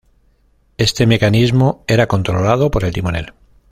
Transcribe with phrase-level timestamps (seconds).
[0.79, 3.33] Este mecanismo era controlado por el timonel.